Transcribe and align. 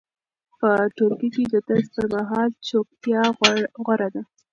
په 0.59 0.69
ټولګي 0.95 1.29
کې 1.35 1.43
د 1.53 1.55
درس 1.67 1.87
پر 1.95 2.05
مهال 2.15 2.49
چوپتیا 2.67 3.21
غوره 3.83 4.09
ده. 4.15 4.21